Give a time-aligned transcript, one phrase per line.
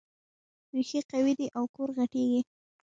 [0.75, 2.41] ريښې قوي دي او کور غټېږي.